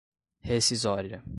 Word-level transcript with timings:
rescisória 0.43 1.21